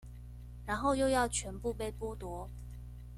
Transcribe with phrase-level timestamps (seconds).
[0.65, 2.49] 然後又要全部被剝奪